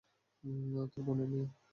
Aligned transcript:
তোর 0.91 1.01
বোনের 1.05 1.27
মেয়ে। 1.31 1.47